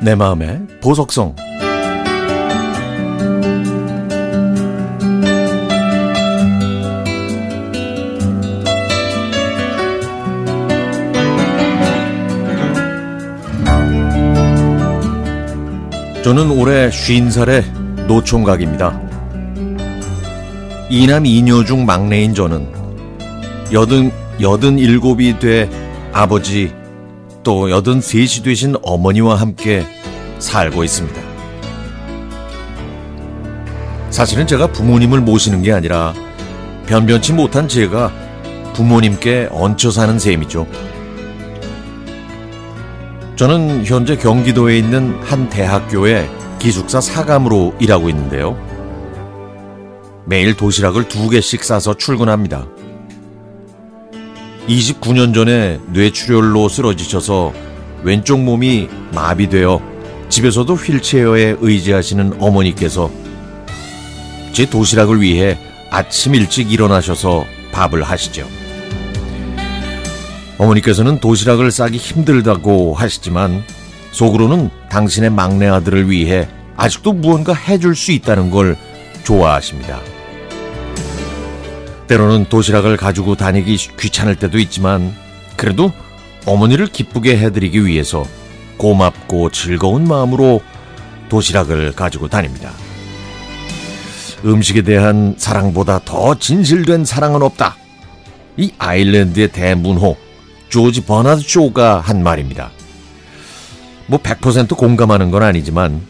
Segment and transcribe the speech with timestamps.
[0.00, 1.36] 내 마음의 보석성
[16.24, 19.11] 저는 올해 50살의 노총각입니다.
[20.90, 22.68] 이남 이녀 중 막내인 저는
[23.72, 25.68] 여든, 여든 일곱이 돼
[26.12, 26.72] 아버지
[27.42, 29.84] 또 여든 셋이 되신 어머니와 함께
[30.38, 31.20] 살고 있습니다.
[34.10, 36.12] 사실은 제가 부모님을 모시는 게 아니라
[36.86, 38.12] 변변치 못한 제가
[38.74, 40.66] 부모님께 얹혀 사는 셈이죠.
[43.36, 48.56] 저는 현재 경기도에 있는 한 대학교의 기숙사 사감으로 일하고 있는데요.
[50.24, 52.66] 매일 도시락을 두 개씩 싸서 출근합니다.
[54.68, 57.52] 29년 전에 뇌출혈로 쓰러지셔서
[58.04, 59.80] 왼쪽 몸이 마비되어
[60.28, 63.10] 집에서도 휠체어에 의지하시는 어머니께서
[64.52, 65.58] 제 도시락을 위해
[65.90, 68.46] 아침 일찍 일어나셔서 밥을 하시죠.
[70.58, 73.64] 어머니께서는 도시락을 싸기 힘들다고 하시지만
[74.12, 78.76] 속으로는 당신의 막내 아들을 위해 아직도 무언가 해줄 수 있다는 걸
[79.24, 80.00] 좋아하십니다.
[82.12, 85.16] 때로는 도시락을 가지고 다니기 귀찮을 때도 있지만
[85.56, 85.92] 그래도
[86.44, 88.26] 어머니를 기쁘게 해드리기 위해서
[88.76, 90.60] 고맙고 즐거운 마음으로
[91.30, 92.70] 도시락을 가지고 다닙니다.
[94.44, 97.76] 음식에 대한 사랑보다 더 진실된 사랑은 없다.
[98.58, 100.18] 이 아일랜드의 대문호
[100.68, 102.72] 조지 버나드 쇼가 한 말입니다.
[104.06, 106.02] 뭐 100% 공감하는 건 아니지만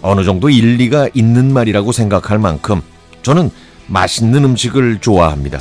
[0.00, 2.80] 어느 정도 일리가 있는 말이라고 생각할 만큼
[3.20, 3.50] 저는
[3.86, 5.60] 맛있는 음식을 좋아합니다.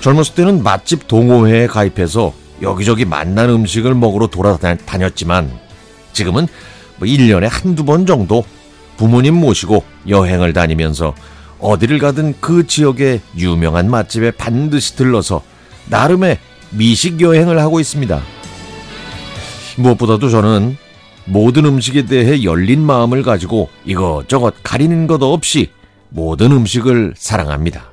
[0.00, 5.50] 젊었을 때는 맛집 동호회에 가입해서 여기저기 맛난 음식을 먹으러 돌아다녔지만
[6.12, 6.46] 지금은
[6.96, 8.44] 뭐 1년에 한두 번 정도
[8.96, 11.14] 부모님 모시고 여행을 다니면서
[11.58, 15.42] 어디를 가든 그 지역의 유명한 맛집에 반드시 들러서
[15.86, 16.38] 나름의
[16.70, 18.20] 미식 여행을 하고 있습니다.
[19.76, 20.76] 무엇보다도 저는
[21.24, 25.70] 모든 음식에 대해 열린 마음을 가지고 이것저것 가리는 것 없이
[26.14, 27.92] 모든 음식을 사랑합니다.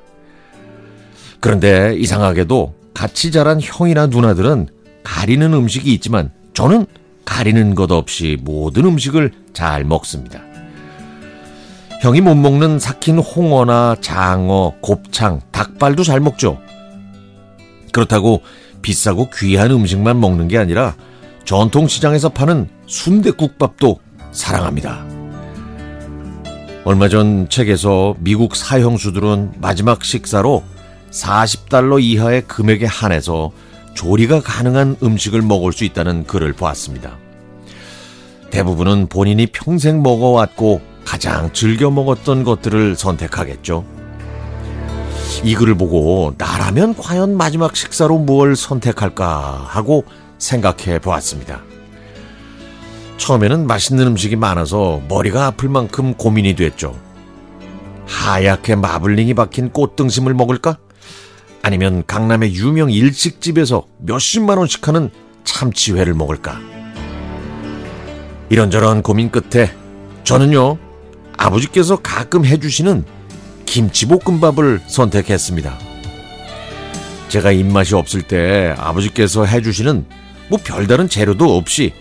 [1.40, 4.68] 그런데 이상하게도 같이 자란 형이나 누나들은
[5.02, 6.86] 가리는 음식이 있지만 저는
[7.24, 10.40] 가리는 것 없이 모든 음식을 잘 먹습니다.
[12.00, 16.58] 형이 못 먹는 삭힌 홍어나 장어, 곱창, 닭발도 잘 먹죠.
[17.92, 18.42] 그렇다고
[18.82, 20.94] 비싸고 귀한 음식만 먹는 게 아니라
[21.44, 23.98] 전통시장에서 파는 순대국밥도
[24.30, 25.11] 사랑합니다.
[26.84, 30.64] 얼마 전 책에서 미국 사형수들은 마지막 식사로
[31.12, 33.52] 40달러 이하의 금액에 한해서
[33.94, 37.18] 조리가 가능한 음식을 먹을 수 있다는 글을 보았습니다.
[38.50, 43.84] 대부분은 본인이 평생 먹어왔고 가장 즐겨 먹었던 것들을 선택하겠죠.
[45.44, 50.04] 이 글을 보고 나라면 과연 마지막 식사로 뭘 선택할까 하고
[50.38, 51.62] 생각해 보았습니다.
[53.16, 56.98] 처음에는 맛있는 음식이 많아서 머리가 아플 만큼 고민이 됐죠.
[58.06, 60.78] 하얗게 마블링이 박힌 꽃등심을 먹을까?
[61.62, 65.10] 아니면 강남의 유명 일식집에서 몇십만 원씩 하는
[65.44, 66.58] 참치회를 먹을까?
[68.50, 69.72] 이런저런 고민 끝에
[70.24, 70.76] 저는요,
[71.36, 73.04] 아버지께서 가끔 해주시는
[73.64, 75.78] 김치볶음밥을 선택했습니다.
[77.28, 80.04] 제가 입맛이 없을 때 아버지께서 해주시는
[80.50, 81.94] 뭐 별다른 재료도 없이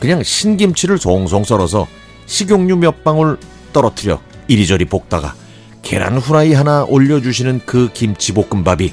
[0.00, 1.86] 그냥 신김치를 송송 썰어서
[2.26, 3.38] 식용유 몇 방울
[3.72, 5.34] 떨어뜨려 이리저리 볶다가
[5.82, 8.92] 계란 후라이 하나 올려주시는 그 김치볶음밥이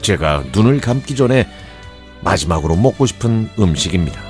[0.00, 1.46] 제가 눈을 감기 전에
[2.22, 4.20] 마지막으로 먹고 싶은 음식입니다.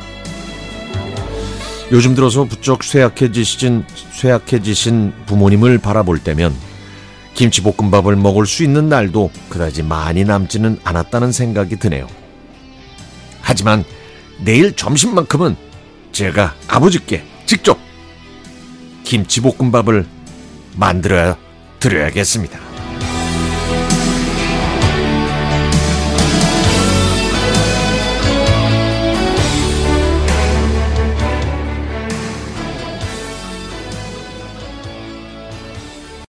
[1.93, 6.55] 요즘 들어서 부쩍 쇠약해지신, 쇠약해지신 부모님을 바라볼 때면
[7.35, 12.07] 김치볶음밥을 먹을 수 있는 날도 그다지 많이 남지는 않았다는 생각이 드네요.
[13.41, 13.85] 하지만
[14.41, 15.57] 내일 점심만큼은
[16.13, 17.79] 제가 아버지께 직접
[19.05, 20.07] 김치볶음밥을
[20.77, 21.37] 만들어
[21.81, 22.72] 드려야겠습니다.